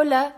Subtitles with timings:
[0.00, 0.36] Hola,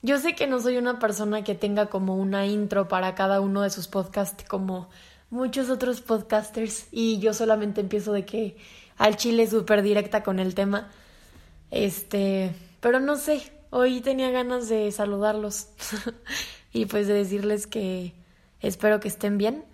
[0.00, 3.60] yo sé que no soy una persona que tenga como una intro para cada uno
[3.60, 4.88] de sus podcasts como
[5.28, 8.56] muchos otros podcasters y yo solamente empiezo de que
[8.96, 10.90] al chile súper directa con el tema.
[11.70, 15.68] Este, pero no sé, hoy tenía ganas de saludarlos
[16.72, 18.14] y pues de decirles que
[18.60, 19.66] espero que estén bien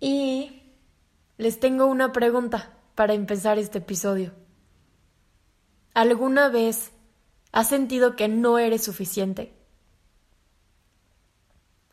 [0.00, 0.62] y
[1.36, 4.32] les tengo una pregunta para empezar este episodio.
[5.92, 6.92] ¿Alguna vez
[7.52, 9.54] ¿Has sentido que no eres suficiente?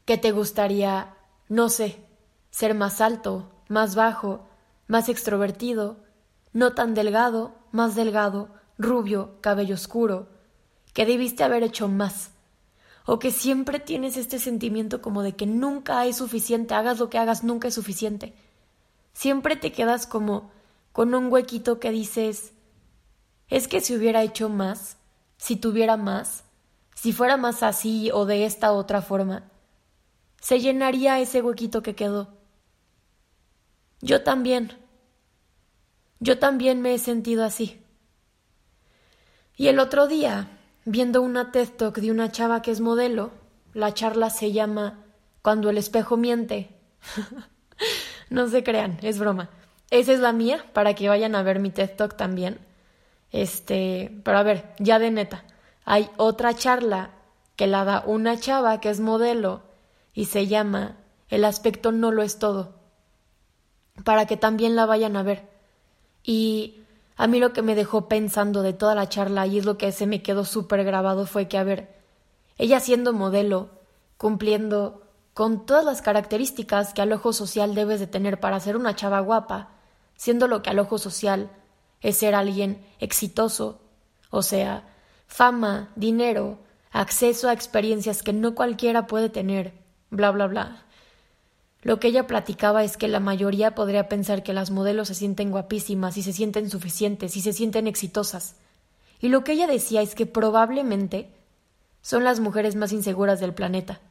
[0.06, 1.16] ¿Que te gustaría,
[1.48, 2.04] no sé,
[2.50, 4.48] ser más alto, más bajo,
[4.88, 6.04] más extrovertido,
[6.52, 10.28] no tan delgado, más delgado, rubio, cabello oscuro,
[10.94, 12.32] que debiste haber hecho más?
[13.06, 17.18] ¿O que siempre tienes este sentimiento como de que nunca es suficiente, hagas lo que
[17.18, 18.34] hagas, nunca es suficiente?
[19.14, 20.52] Siempre te quedas como
[20.92, 22.54] con un huequito que dices,
[23.50, 24.98] es que si hubiera hecho más,
[25.44, 26.46] si tuviera más,
[26.96, 29.44] si fuera más así o de esta otra forma,
[30.40, 32.30] se llenaría ese huequito que quedó.
[34.00, 34.72] Yo también.
[36.22, 37.84] Yo también me he sentido así.
[39.58, 40.48] Y el otro día,
[40.86, 43.32] viendo una TED Talk de una chava que es modelo,
[43.74, 45.04] la charla se llama
[45.42, 46.70] Cuando el espejo miente.
[48.30, 49.50] no se crean, es broma.
[49.90, 52.60] Esa es la mía, para que vayan a ver mi TED Talk también.
[53.34, 55.44] Este, pero a ver, ya de neta,
[55.86, 57.10] hay otra charla
[57.56, 59.64] que la da una chava que es modelo
[60.14, 60.98] y se llama
[61.30, 62.76] El aspecto no lo es todo,
[64.04, 65.50] para que también la vayan a ver.
[66.24, 66.84] Y
[67.18, 69.92] a mí lo que me dejó pensando de toda la charla y es lo que
[69.92, 71.92] se me quedó súper grabado fue que, a ver,
[72.60, 73.70] ella siendo modelo,
[74.18, 75.02] cumpliendo
[75.34, 79.20] con todas las características que al ojo social debes de tener para ser una chava
[79.22, 79.72] guapa,
[80.16, 81.50] siendo lo que al ojo social
[82.04, 83.82] es ser alguien exitoso,
[84.30, 84.88] o sea,
[85.26, 86.60] fama, dinero,
[86.92, 89.74] acceso a experiencias que no cualquiera puede tener,
[90.12, 90.86] bla, bla, bla.
[91.82, 95.52] Lo que ella platicaba es que la mayoría podría pensar que las modelos se sienten
[95.52, 98.56] guapísimas y se sienten suficientes y se sienten exitosas.
[99.20, 101.30] Y lo que ella decía es que probablemente
[102.02, 104.02] son las mujeres más inseguras del planeta.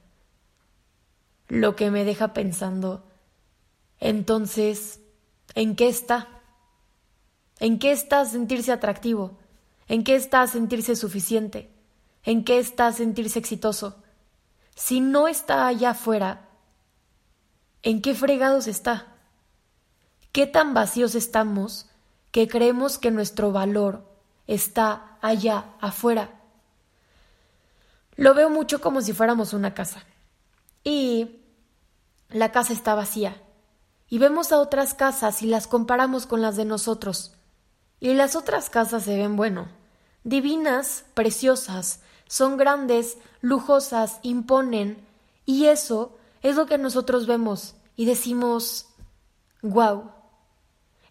[1.49, 3.05] Lo que me deja pensando,
[4.01, 5.01] entonces,
[5.55, 6.32] ¿en qué está?
[7.63, 9.39] ¿En qué está sentirse atractivo?
[9.87, 11.71] ¿En qué está sentirse suficiente?
[12.25, 14.03] ¿En qué está sentirse exitoso?
[14.75, 16.49] Si no está allá afuera,
[17.85, 19.15] ¿en qué fregados está?
[20.33, 21.87] ¿Qué tan vacíos estamos
[22.33, 24.11] que creemos que nuestro valor
[24.49, 26.31] está allá afuera?
[28.17, 30.03] Lo veo mucho como si fuéramos una casa.
[30.83, 31.39] Y
[32.29, 33.41] la casa está vacía.
[34.09, 37.37] Y vemos a otras casas y las comparamos con las de nosotros.
[38.03, 39.69] Y las otras casas se ven, bueno,
[40.25, 45.07] divinas, preciosas, son grandes, lujosas, imponen,
[45.47, 48.89] y eso es lo que nosotros vemos y decimos,
[49.63, 50.11] wow,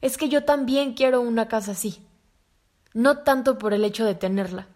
[0.02, 2.06] es que yo también quiero una casa así.
[2.94, 4.68] No tanto por el hecho de tenerla,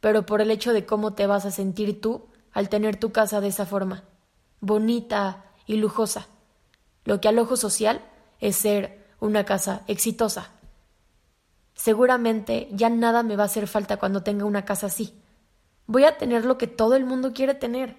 [0.00, 3.40] pero por el hecho de cómo te vas a sentir tú al tener tu casa
[3.40, 4.04] de esa forma,
[4.60, 6.26] bonita y lujosa.
[7.06, 8.02] Lo que al ojo social
[8.38, 10.50] es ser una casa exitosa,
[11.74, 15.14] Seguramente ya nada me va a hacer falta cuando tenga una casa así.
[15.86, 17.96] Voy a tener lo que todo el mundo quiere tener.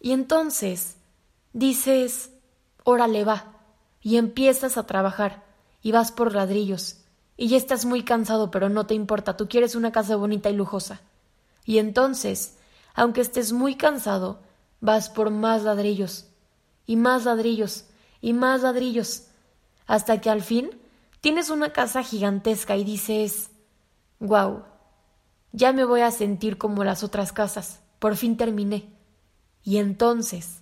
[0.00, 0.96] Y entonces
[1.52, 2.30] dices,
[2.82, 3.54] órale va,
[4.02, 5.44] y empiezas a trabajar,
[5.80, 6.98] y vas por ladrillos,
[7.36, 10.54] y ya estás muy cansado, pero no te importa, tú quieres una casa bonita y
[10.54, 11.00] lujosa.
[11.64, 12.58] Y entonces,
[12.94, 14.40] aunque estés muy cansado,
[14.80, 16.26] vas por más ladrillos,
[16.84, 17.86] y más ladrillos,
[18.20, 19.28] y más ladrillos,
[19.86, 20.70] hasta que al fin
[21.24, 23.50] Tienes una casa gigantesca y dices,
[24.20, 24.64] wow,
[25.52, 28.92] ya me voy a sentir como las otras casas, por fin terminé.
[29.62, 30.60] Y entonces,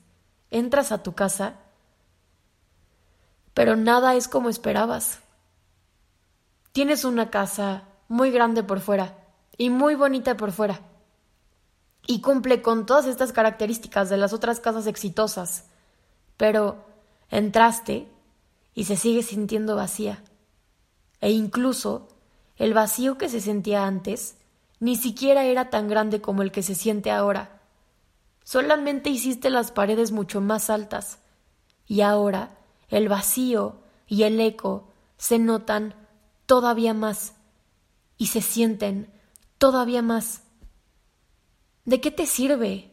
[0.53, 1.57] entras a tu casa,
[3.55, 5.19] pero nada es como esperabas.
[6.71, 9.19] Tienes una casa muy grande por fuera
[9.59, 10.81] y muy bonita por fuera.
[12.07, 15.65] Y cumple con todas estas características de las otras casas exitosas.
[16.37, 16.87] Pero
[17.31, 18.07] entraste
[18.75, 20.23] y se sigue sintiendo vacía
[21.23, 22.09] e incluso
[22.57, 24.37] el vacío que se sentía antes
[24.81, 27.63] ni siquiera era tan grande como el que se siente ahora.
[28.43, 31.21] Solamente hiciste las paredes mucho más altas,
[31.87, 32.59] y ahora
[32.89, 33.77] el vacío
[34.09, 35.95] y el eco se notan
[36.47, 37.35] todavía más
[38.19, 39.09] y se sienten
[39.59, 40.43] todavía más.
[41.85, 42.91] ¿De qué te sirve?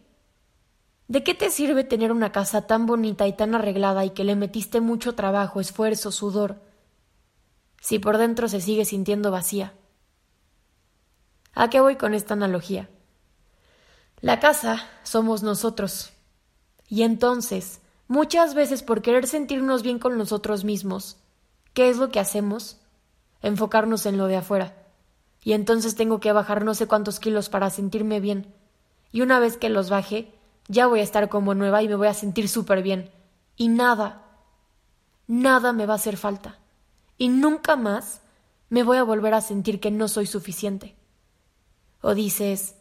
[1.08, 4.36] ¿De qué te sirve tener una casa tan bonita y tan arreglada y que le
[4.36, 6.69] metiste mucho trabajo, esfuerzo, sudor?
[7.82, 9.74] Si por dentro se sigue sintiendo vacía.
[11.54, 12.90] ¿A qué voy con esta analogía?
[14.22, 16.12] La casa somos nosotros.
[16.88, 21.18] Y entonces, muchas veces por querer sentirnos bien con nosotros mismos,
[21.74, 22.78] ¿qué es lo que hacemos?
[23.42, 24.76] Enfocarnos en lo de afuera.
[25.44, 28.54] Y entonces tengo que bajar no sé cuántos kilos para sentirme bien.
[29.12, 30.34] Y una vez que los baje,
[30.68, 33.10] ya voy a estar como nueva y me voy a sentir súper bien.
[33.56, 34.24] Y nada,
[35.28, 36.59] nada me va a hacer falta.
[37.20, 38.22] Y nunca más
[38.70, 40.96] me voy a volver a sentir que no soy suficiente.
[42.02, 42.76] O dices,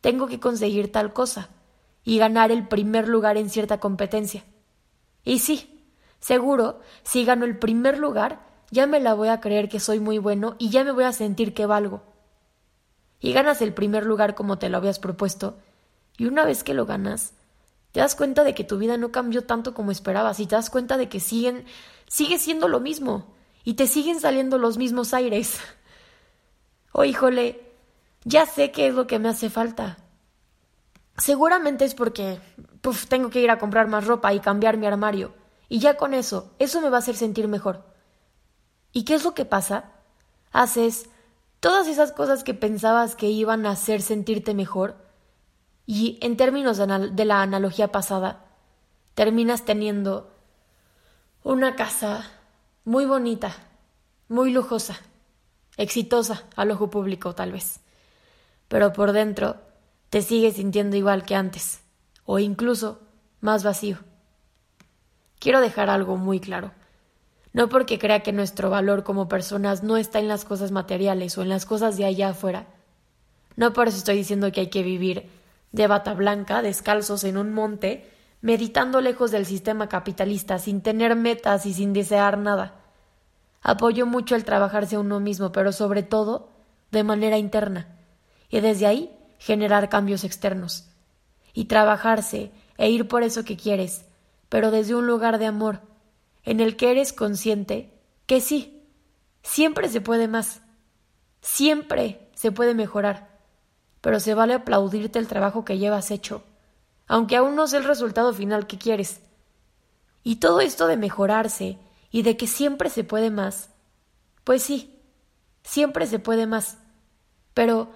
[0.00, 1.50] tengo que conseguir tal cosa
[2.02, 4.44] y ganar el primer lugar en cierta competencia.
[5.24, 5.86] Y sí,
[6.18, 10.18] seguro, si gano el primer lugar, ya me la voy a creer que soy muy
[10.18, 12.02] bueno y ya me voy a sentir que valgo.
[13.20, 15.58] Y ganas el primer lugar como te lo habías propuesto,
[16.18, 17.34] y una vez que lo ganas,
[17.92, 20.70] te das cuenta de que tu vida no cambió tanto como esperabas y te das
[20.70, 21.66] cuenta de que siguen
[22.08, 23.34] sigue siendo lo mismo
[23.64, 25.60] y te siguen saliendo los mismos aires.
[26.92, 27.72] Oh, híjole,
[28.24, 29.98] ya sé qué es lo que me hace falta.
[31.18, 32.40] Seguramente es porque
[32.80, 35.32] puf, tengo que ir a comprar más ropa y cambiar mi armario.
[35.68, 37.84] Y ya con eso, eso me va a hacer sentir mejor.
[38.90, 39.92] ¿Y qué es lo que pasa?
[40.50, 41.08] Haces
[41.60, 44.96] todas esas cosas que pensabas que iban a hacer sentirte mejor
[45.86, 48.44] y en términos de, la analogía pasada,
[49.14, 50.32] terminas teniendo
[51.42, 52.30] una casa
[52.90, 53.54] muy bonita,
[54.26, 54.98] muy lujosa,
[55.76, 57.78] exitosa al ojo público tal vez,
[58.66, 59.58] pero por dentro
[60.08, 61.82] te sigues sintiendo igual que antes,
[62.24, 63.00] o incluso
[63.40, 63.98] más vacío.
[65.38, 66.72] Quiero dejar algo muy claro.
[67.52, 71.42] No porque crea que nuestro valor como personas no está en las cosas materiales o
[71.42, 72.66] en las cosas de allá afuera.
[73.54, 75.30] No por eso estoy diciendo que hay que vivir
[75.70, 78.10] de bata blanca, descalzos en un monte,
[78.40, 82.79] meditando lejos del sistema capitalista, sin tener metas y sin desear nada.
[83.62, 86.50] Apoyo mucho el trabajarse a uno mismo, pero sobre todo
[86.90, 87.98] de manera interna,
[88.48, 90.86] y desde ahí generar cambios externos.
[91.52, 94.04] Y trabajarse e ir por eso que quieres,
[94.48, 95.80] pero desde un lugar de amor,
[96.44, 97.92] en el que eres consciente
[98.26, 98.86] que sí,
[99.42, 100.62] siempre se puede más,
[101.40, 103.38] siempre se puede mejorar,
[104.00, 106.42] pero se vale aplaudirte el trabajo que llevas hecho,
[107.06, 109.20] aunque aún no sé el resultado final que quieres.
[110.22, 111.78] Y todo esto de mejorarse
[112.10, 113.70] y de que siempre se puede más,
[114.44, 115.00] pues sí,
[115.62, 116.78] siempre se puede más,
[117.54, 117.90] pero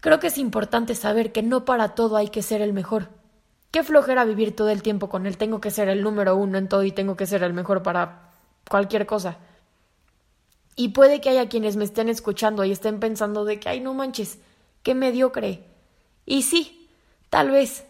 [0.00, 3.10] creo que es importante saber que no para todo hay que ser el mejor.
[3.70, 5.36] Qué flojera vivir todo el tiempo con él.
[5.36, 8.32] Tengo que ser el número uno en todo y tengo que ser el mejor para
[8.70, 9.38] cualquier cosa.
[10.76, 13.94] Y puede que haya quienes me estén escuchando y estén pensando de que, ay, no
[13.94, 14.38] manches,
[14.82, 15.64] qué mediocre.
[16.24, 16.88] Y sí,
[17.28, 17.84] tal vez.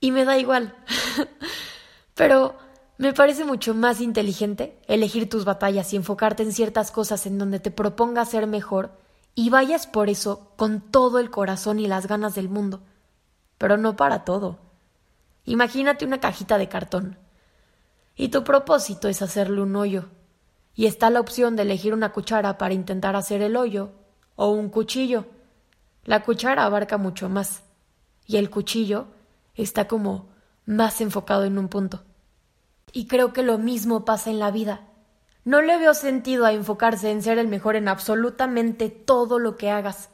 [0.00, 0.74] Y me da igual.
[2.14, 2.56] Pero
[2.98, 7.60] me parece mucho más inteligente elegir tus batallas y enfocarte en ciertas cosas en donde
[7.60, 8.92] te propongas ser mejor
[9.34, 12.80] y vayas por eso con todo el corazón y las ganas del mundo.
[13.58, 14.58] Pero no para todo.
[15.44, 17.18] Imagínate una cajita de cartón.
[18.16, 20.06] Y tu propósito es hacerle un hoyo.
[20.74, 23.92] Y está la opción de elegir una cuchara para intentar hacer el hoyo
[24.36, 25.26] o un cuchillo.
[26.04, 27.62] La cuchara abarca mucho más.
[28.26, 29.06] Y el cuchillo
[29.54, 30.28] está como
[30.64, 32.02] más enfocado en un punto.
[32.96, 34.80] Y creo que lo mismo pasa en la vida.
[35.44, 39.68] No le veo sentido a enfocarse en ser el mejor en absolutamente todo lo que
[39.70, 40.08] hagas.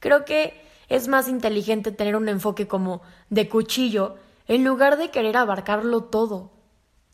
[0.00, 4.16] Creo que es más inteligente tener un enfoque como de cuchillo
[4.48, 6.50] en lugar de querer abarcarlo todo.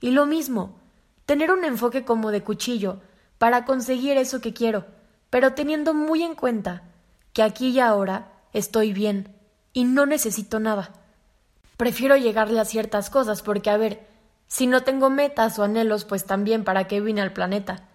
[0.01, 0.81] Y lo mismo,
[1.27, 3.03] tener un enfoque como de cuchillo
[3.37, 4.87] para conseguir eso que quiero,
[5.29, 6.85] pero teniendo muy en cuenta
[7.35, 9.37] que aquí y ahora estoy bien
[9.75, 10.95] y no necesito nada.
[11.77, 14.08] Prefiero llegarle a ciertas cosas porque, a ver,
[14.49, 17.87] si no tengo metas o anhelos, pues también para qué vine al planeta.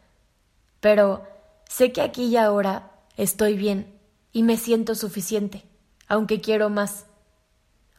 [0.79, 1.27] Pero
[1.67, 3.99] sé que aquí y ahora estoy bien
[4.31, 5.63] y me siento suficiente,
[6.07, 7.07] aunque quiero más.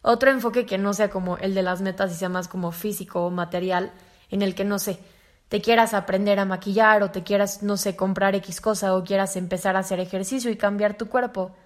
[0.03, 3.25] Otro enfoque que no sea como el de las metas y sea más como físico
[3.25, 3.93] o material,
[4.31, 5.01] en el que no sé,
[5.49, 9.37] te quieras aprender a maquillar o te quieras, no sé, comprar X cosa o quieras
[9.37, 11.57] empezar a hacer ejercicio y cambiar tu cuerpo.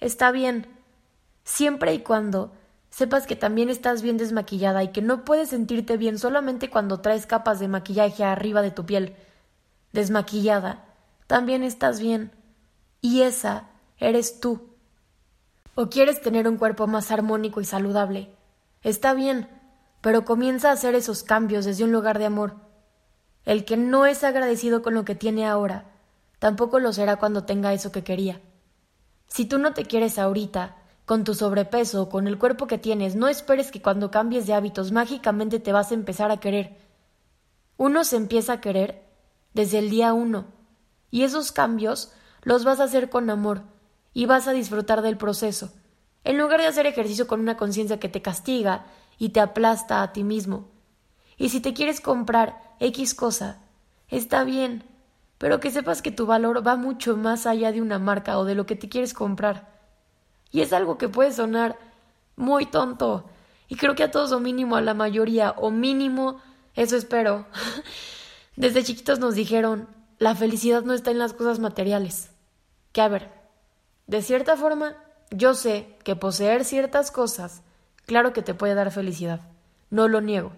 [0.00, 0.66] Está bien,
[1.44, 2.52] siempre y cuando
[2.92, 7.26] sepas que también estás bien desmaquillada y que no puedes sentirte bien solamente cuando traes
[7.26, 9.16] capas de maquillaje arriba de tu piel.
[9.92, 10.84] Desmaquillada,
[11.26, 12.32] también estás bien.
[13.00, 14.68] Y esa eres tú.
[15.74, 18.28] ¿O quieres tener un cuerpo más armónico y saludable?
[18.82, 19.48] Está bien,
[20.02, 22.56] pero comienza a hacer esos cambios desde un lugar de amor.
[23.46, 25.86] El que no es agradecido con lo que tiene ahora,
[26.38, 28.42] tampoco lo será cuando tenga eso que quería.
[29.28, 30.76] Si tú no te quieres ahorita,
[31.12, 34.92] con tu sobrepeso con el cuerpo que tienes, no esperes que cuando cambies de hábitos
[34.92, 36.78] mágicamente te vas a empezar a querer.
[37.76, 39.02] Uno se empieza a querer
[39.52, 40.46] desde el día uno,
[41.10, 42.14] y esos cambios
[42.44, 43.60] los vas a hacer con amor,
[44.14, 45.74] y vas a disfrutar del proceso.
[46.24, 48.86] en lugar de hacer ejercicio con una conciencia que te castiga
[49.18, 50.70] y te aplasta a ti mismo.
[51.36, 53.60] Y si te quieres comprar X cosa,
[54.08, 54.82] está bien,
[55.36, 58.54] pero que sepas que tu valor va mucho más allá de una marca o de
[58.54, 59.71] lo que te quieres comprar.
[60.52, 61.76] Y es algo que puede sonar
[62.36, 63.24] muy tonto,
[63.72, 66.42] y creo que a todos o mínimo a la mayoría, o mínimo,
[66.74, 67.46] eso espero.
[68.56, 72.30] Desde chiquitos nos dijeron, la felicidad no está en las cosas materiales.
[72.92, 73.32] Que a ver,
[74.06, 74.94] de cierta forma,
[75.30, 77.62] yo sé que poseer ciertas cosas,
[78.04, 79.40] claro que te puede dar felicidad,
[79.88, 80.52] no lo niego.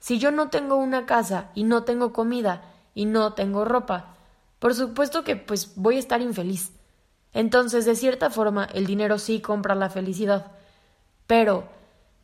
[0.00, 4.16] Si yo no tengo una casa y no tengo comida y no tengo ropa,
[4.58, 6.72] por supuesto que pues voy a estar infeliz.
[7.38, 10.50] Entonces, de cierta forma, el dinero sí compra la felicidad.
[11.28, 11.68] Pero,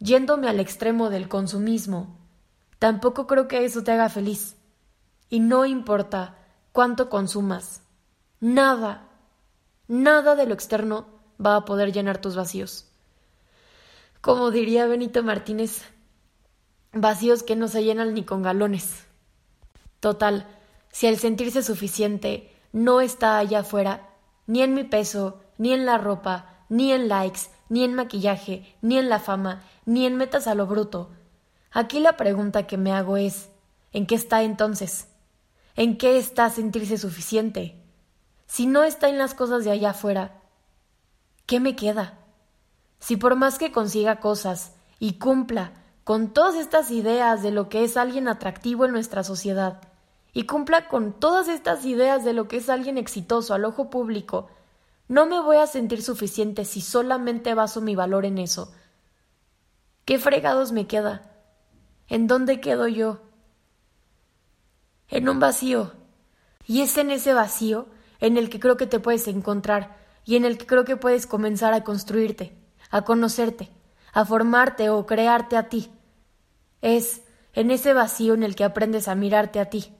[0.00, 2.18] yéndome al extremo del consumismo,
[2.80, 4.56] tampoco creo que eso te haga feliz.
[5.30, 6.36] Y no importa
[6.72, 7.82] cuánto consumas,
[8.40, 9.06] nada,
[9.86, 11.06] nada de lo externo
[11.40, 12.90] va a poder llenar tus vacíos.
[14.20, 15.84] Como diría Benito Martínez,
[16.92, 19.04] vacíos que no se llenan ni con galones.
[20.00, 20.44] Total,
[20.90, 24.10] si el sentirse suficiente no está allá afuera,
[24.46, 28.98] ni en mi peso, ni en la ropa, ni en likes, ni en maquillaje, ni
[28.98, 31.10] en la fama, ni en metas a lo bruto.
[31.70, 33.48] Aquí la pregunta que me hago es
[33.92, 35.08] ¿en qué está entonces?
[35.76, 37.82] ¿En qué está sentirse suficiente?
[38.46, 40.40] Si no está en las cosas de allá afuera,
[41.46, 42.18] ¿qué me queda?
[43.00, 45.72] Si por más que consiga cosas y cumpla
[46.04, 49.80] con todas estas ideas de lo que es alguien atractivo en nuestra sociedad,
[50.34, 54.50] y cumpla con todas estas ideas de lo que es alguien exitoso al ojo público,
[55.06, 58.72] no me voy a sentir suficiente si solamente baso mi valor en eso.
[60.04, 61.30] ¿Qué fregados me queda?
[62.08, 63.20] ¿En dónde quedo yo?
[65.08, 65.92] En un vacío.
[66.66, 67.86] Y es en ese vacío
[68.18, 71.26] en el que creo que te puedes encontrar y en el que creo que puedes
[71.26, 72.58] comenzar a construirte,
[72.90, 73.70] a conocerte,
[74.12, 75.90] a formarte o crearte a ti.
[76.80, 77.22] Es
[77.52, 79.94] en ese vacío en el que aprendes a mirarte a ti.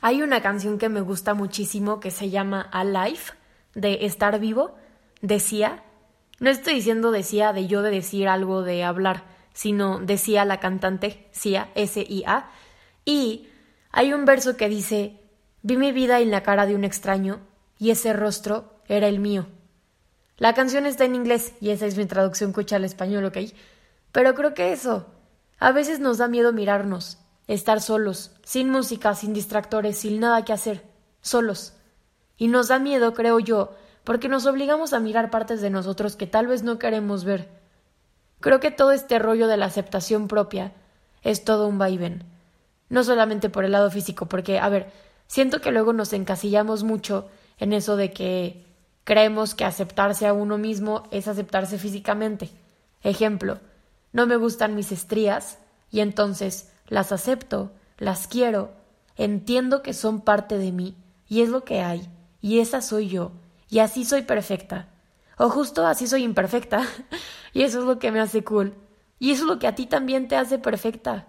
[0.00, 3.18] Hay una canción que me gusta muchísimo que se llama Alive,
[3.74, 4.76] de estar vivo,
[5.22, 5.82] decía.
[6.38, 11.28] No estoy diciendo decía de yo de decir algo de hablar, sino decía la cantante,
[11.32, 12.48] Sia, S-I-A.
[13.04, 13.48] Y
[13.90, 15.20] hay un verso que dice,
[15.62, 17.40] vi mi vida en la cara de un extraño
[17.76, 19.46] y ese rostro era el mío.
[20.36, 23.38] La canción está en inglés y esa es mi traducción cucha al español, ¿ok?
[24.12, 25.06] Pero creo que eso.
[25.58, 30.52] A veces nos da miedo mirarnos, estar solos, sin música, sin distractores, sin nada que
[30.52, 30.84] hacer,
[31.20, 31.72] solos.
[32.36, 33.74] Y nos da miedo, creo yo,
[34.04, 37.48] porque nos obligamos a mirar partes de nosotros que tal vez no queremos ver.
[38.40, 40.72] Creo que todo este rollo de la aceptación propia
[41.22, 42.22] es todo un vaivén.
[42.88, 44.92] No solamente por el lado físico, porque, a ver,
[45.26, 47.28] siento que luego nos encasillamos mucho
[47.58, 48.64] en eso de que
[49.04, 52.50] creemos que aceptarse a uno mismo es aceptarse físicamente.
[53.02, 53.58] Ejemplo,
[54.12, 55.58] no me gustan mis estrías
[55.90, 58.72] y entonces las acepto, las quiero,
[59.16, 60.96] entiendo que son parte de mí
[61.28, 62.08] y es lo que hay,
[62.40, 63.32] y esa soy yo,
[63.68, 64.88] y así soy perfecta.
[65.36, 66.82] O justo así soy imperfecta,
[67.52, 68.74] y eso es lo que me hace cool,
[69.18, 71.28] y eso es lo que a ti también te hace perfecta.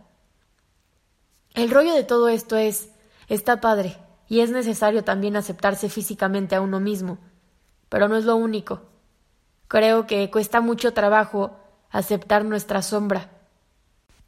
[1.53, 2.89] El rollo de todo esto es,
[3.27, 3.97] está padre,
[4.27, 7.19] y es necesario también aceptarse físicamente a uno mismo,
[7.89, 8.83] pero no es lo único.
[9.67, 11.57] Creo que cuesta mucho trabajo
[11.91, 13.29] aceptar nuestra sombra.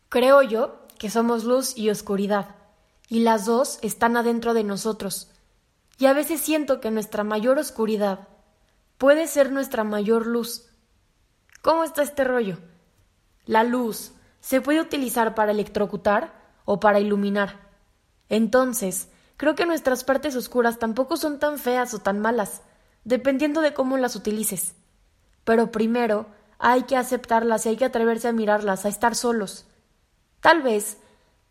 [0.10, 2.56] Creo yo que somos luz y oscuridad,
[3.10, 5.32] y las dos están adentro de nosotros.
[5.98, 8.28] Y a veces siento que nuestra mayor oscuridad
[9.00, 10.70] puede ser nuestra mayor luz.
[11.64, 12.60] ¿Cómo está este rollo?
[13.48, 17.72] La luz se puede utilizar para electrocutar o para iluminar.
[18.30, 19.10] Entonces,
[19.42, 22.62] Creo que nuestras partes oscuras tampoco son tan feas o tan malas,
[23.06, 24.76] dependiendo de cómo las utilices.
[25.46, 26.28] Pero primero
[26.60, 29.66] hay que aceptarlas y hay que atreverse a mirarlas, a estar solos.
[30.42, 30.98] Tal vez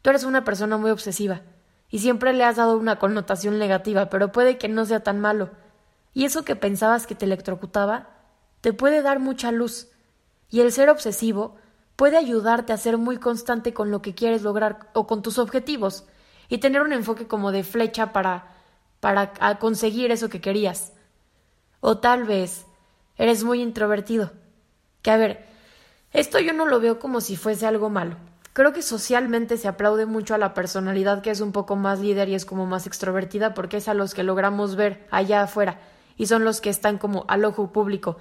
[0.02, 1.42] tú eres una persona muy obsesiva
[1.88, 5.50] y siempre le has dado una connotación negativa, pero puede que no sea tan malo.
[6.12, 8.08] Y eso que pensabas que te electrocutaba
[8.60, 9.88] te puede dar mucha luz.
[10.50, 11.56] Y el ser obsesivo
[11.96, 16.04] puede ayudarte a ser muy constante con lo que quieres lograr o con tus objetivos
[16.48, 18.54] y tener un enfoque como de flecha para,
[18.98, 20.92] para conseguir eso que querías.
[21.80, 22.66] O tal vez
[23.16, 24.32] eres muy introvertido.
[25.02, 25.46] Que a ver,
[26.12, 28.16] esto yo no lo veo como si fuese algo malo.
[28.52, 32.28] Creo que socialmente se aplaude mucho a la personalidad que es un poco más líder
[32.28, 35.78] y es como más extrovertida porque es a los que logramos ver allá afuera
[36.16, 38.16] y son los que están como al ojo público.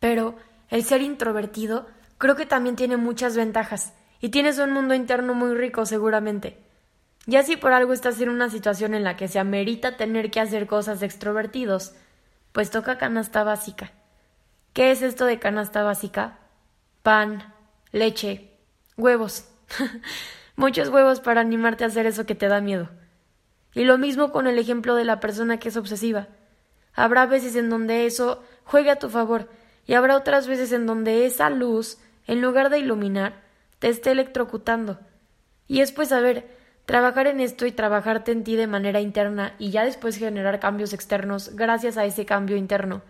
[0.00, 0.34] Pero
[0.70, 1.86] el ser introvertido
[2.18, 6.58] creo que también tiene muchas ventajas y tienes un mundo interno muy rico seguramente.
[7.26, 10.40] Ya si por algo estás en una situación en la que se amerita tener que
[10.40, 11.92] hacer cosas de extrovertidos,
[12.52, 13.92] pues toca canasta básica.
[14.72, 16.38] ¿Qué es esto de canasta básica?
[17.02, 17.54] Pan,
[17.92, 18.50] leche,
[18.96, 19.49] huevos.
[20.56, 22.88] Muchos huevos para animarte a hacer eso que te da miedo.
[23.74, 26.28] Y lo mismo con el ejemplo de la persona que es obsesiva.
[26.92, 29.48] Habrá veces en donde eso juegue a tu favor
[29.86, 33.42] y habrá otras veces en donde esa luz, en lugar de iluminar,
[33.78, 34.98] te esté electrocutando.
[35.66, 36.48] Y es pues saber
[36.84, 40.92] trabajar en esto y trabajarte en ti de manera interna y ya después generar cambios
[40.92, 43.02] externos gracias a ese cambio interno.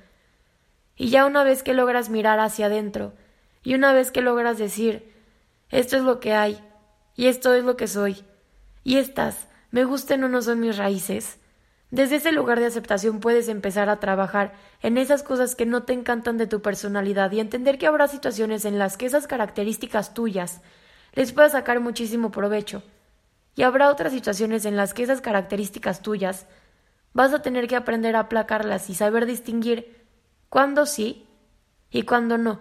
[0.96, 3.14] Y ya una vez que logras mirar hacia adentro
[3.62, 5.09] y una vez que logras decir
[5.70, 6.62] esto es lo que hay
[7.16, 8.24] y esto es lo que soy
[8.84, 11.38] y estas me gusten o no son mis raíces,
[11.90, 15.92] desde ese lugar de aceptación puedes empezar a trabajar en esas cosas que no te
[15.92, 20.60] encantan de tu personalidad y entender que habrá situaciones en las que esas características tuyas
[21.14, 22.84] les puedas sacar muchísimo provecho.
[23.56, 26.46] Y habrá otras situaciones en las que esas características tuyas
[27.12, 30.06] vas a tener que aprender a aplacarlas y saber distinguir
[30.48, 31.26] cuándo sí
[31.90, 32.60] y cuándo no.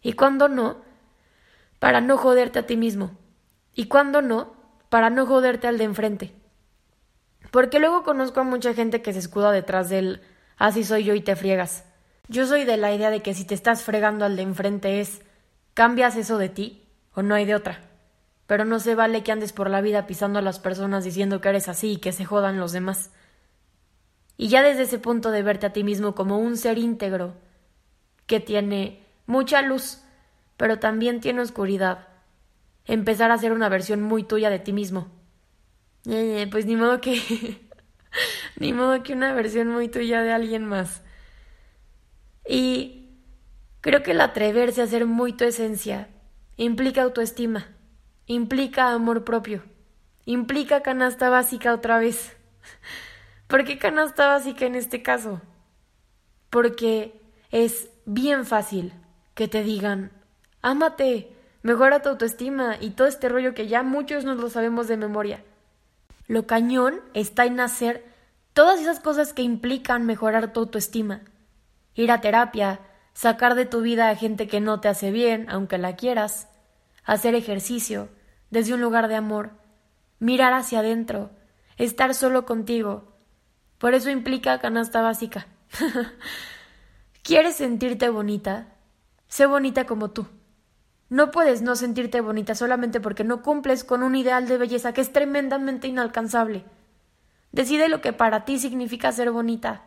[0.00, 0.78] Y cuándo no,
[1.84, 3.10] para no joderte a ti mismo.
[3.74, 4.54] Y cuándo no,
[4.88, 6.34] para no joderte al de enfrente.
[7.50, 10.22] Porque luego conozco a mucha gente que se escuda detrás del
[10.56, 11.84] así soy yo y te friegas.
[12.26, 15.20] Yo soy de la idea de que si te estás fregando al de enfrente es
[15.74, 17.82] cambias eso de ti o no hay de otra.
[18.46, 21.50] Pero no se vale que andes por la vida pisando a las personas diciendo que
[21.50, 23.10] eres así y que se jodan los demás.
[24.38, 27.34] Y ya desde ese punto de verte a ti mismo como un ser íntegro,
[28.24, 30.03] que tiene mucha luz,
[30.56, 32.08] pero también tiene oscuridad,
[32.84, 35.08] empezar a ser una versión muy tuya de ti mismo
[36.50, 37.60] pues ni modo que.
[38.56, 41.02] ni modo que una versión muy tuya de alguien más.
[42.46, 43.08] Y
[43.80, 46.08] creo que el atreverse a ser muy tu esencia
[46.56, 47.66] implica autoestima,
[48.26, 49.64] implica amor propio,
[50.26, 52.36] implica canasta básica otra vez.
[53.46, 55.40] ¿Por qué canasta básica en este caso?
[56.50, 57.20] Porque
[57.50, 58.92] es bien fácil
[59.34, 60.12] que te digan,
[60.64, 61.30] ámate,
[61.62, 65.44] mejora tu autoestima y todo este rollo que ya muchos nos lo sabemos de memoria.
[66.26, 68.02] Lo cañón está en hacer
[68.54, 71.20] todas esas cosas que implican mejorar tu autoestima.
[71.94, 72.80] Ir a terapia,
[73.12, 76.48] sacar de tu vida a gente que no te hace bien, aunque la quieras,
[77.04, 78.08] hacer ejercicio
[78.50, 79.50] desde un lugar de amor,
[80.18, 81.30] mirar hacia adentro,
[81.76, 83.12] estar solo contigo.
[83.76, 85.46] Por eso implica canasta básica.
[87.22, 88.68] ¿Quieres sentirte bonita?
[89.28, 90.26] Sé bonita como tú.
[91.08, 95.00] No puedes no sentirte bonita solamente porque no cumples con un ideal de belleza que
[95.00, 96.64] es tremendamente inalcanzable.
[97.52, 99.82] Decide lo que para ti significa ser bonita.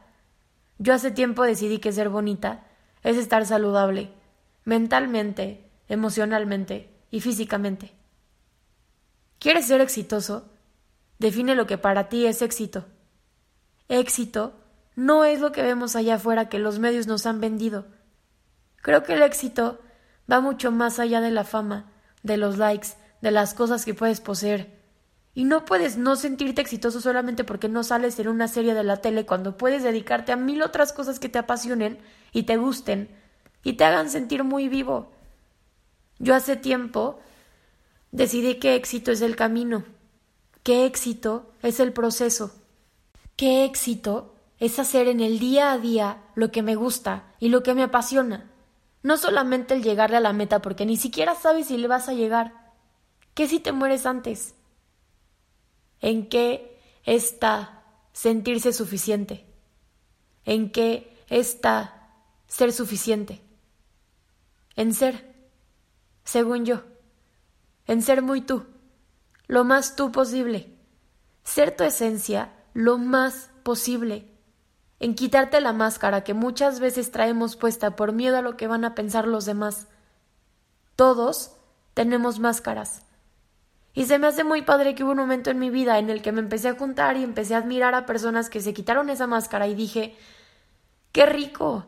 [0.78, 2.64] Yo hace tiempo decidí que ser bonita
[3.04, 4.12] es estar saludable,
[4.64, 7.94] mentalmente, emocionalmente y físicamente.
[9.40, 10.50] ¿Quieres ser exitoso?
[11.20, 12.86] Define lo que para ti es éxito.
[13.90, 14.54] Éxito
[14.96, 17.86] no es lo que vemos allá afuera que los medios nos han vendido.
[18.82, 19.80] Creo que el éxito
[20.32, 21.92] va mucho más allá de la fama,
[22.24, 22.90] de los likes,
[23.22, 24.78] de las cosas que puedes poseer.
[25.34, 28.98] Y no puedes no sentirte exitoso solamente porque no sales en una serie de la
[28.98, 32.00] tele cuando puedes dedicarte a mil otras cosas que te apasionen
[32.34, 33.10] y te gusten
[33.64, 35.12] y te hagan sentir muy vivo.
[36.20, 37.20] Yo hace tiempo
[38.12, 39.84] decidí que éxito es el camino,
[40.64, 42.52] que éxito es el proceso,
[43.36, 47.62] que éxito es hacer en el día a día lo que me gusta y lo
[47.62, 48.50] que me apasiona.
[49.08, 52.14] No solamente el llegarle a la meta porque ni siquiera sabes si le vas a
[52.14, 52.74] llegar.
[53.36, 54.54] ¿Qué si te mueres antes?
[56.02, 59.46] ¿En qué está sentirse suficiente?
[60.44, 62.10] ¿En qué está
[62.48, 63.42] ser suficiente?
[64.76, 65.34] En ser,
[66.26, 66.84] según yo,
[67.86, 68.66] en ser muy tú,
[69.48, 70.76] lo más tú posible,
[71.46, 74.37] ser tu esencia lo más posible
[75.00, 78.84] en quitarte la máscara que muchas veces traemos puesta por miedo a lo que van
[78.84, 79.88] a pensar los demás.
[80.96, 81.56] Todos
[81.94, 83.04] tenemos máscaras.
[83.94, 86.22] Y se me hace muy padre que hubo un momento en mi vida en el
[86.22, 89.28] que me empecé a juntar y empecé a admirar a personas que se quitaron esa
[89.28, 90.16] máscara y dije,
[91.12, 91.86] ¡qué rico!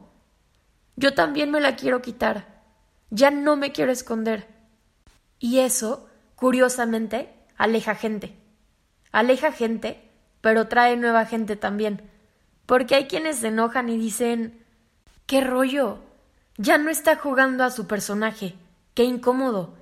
[0.96, 2.64] Yo también me la quiero quitar.
[3.10, 4.48] Ya no me quiero esconder.
[5.40, 8.36] Y eso, curiosamente, aleja gente.
[9.12, 12.10] Aleja gente, pero trae nueva gente también
[12.70, 14.64] porque hay quienes se enojan y dicen
[15.26, 15.98] ¿Qué rollo?
[16.56, 18.54] Ya no está jugando a su personaje.
[18.94, 19.74] Qué incómodo.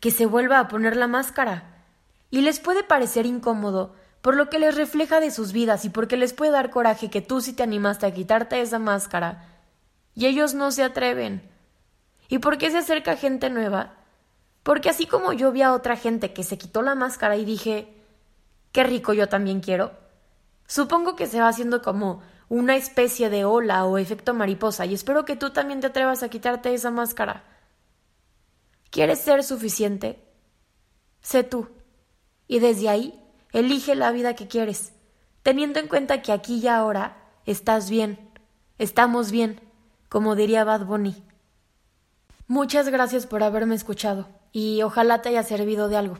[0.00, 1.84] Que se vuelva a poner la máscara.
[2.30, 6.16] Y les puede parecer incómodo por lo que les refleja de sus vidas y porque
[6.16, 9.46] les puede dar coraje que tú sí te animaste a quitarte esa máscara.
[10.12, 11.48] Y ellos no se atreven.
[12.28, 13.94] ¿Y por qué se acerca gente nueva?
[14.64, 17.94] Porque así como yo vi a otra gente que se quitó la máscara y dije,
[18.72, 19.92] qué rico yo también quiero,
[20.66, 25.24] supongo que se va haciendo como una especie de ola o efecto mariposa y espero
[25.24, 27.44] que tú también te atrevas a quitarte esa máscara.
[28.90, 30.22] ¿Quieres ser suficiente?
[31.22, 31.70] Sé tú.
[32.46, 33.18] Y desde ahí,
[33.52, 34.92] elige la vida que quieres,
[35.42, 38.18] teniendo en cuenta que aquí y ahora estás bien,
[38.76, 39.58] estamos bien,
[40.10, 41.24] como diría Bad Bunny.
[42.48, 46.18] Muchas gracias por haberme escuchado y ojalá te haya servido de algo.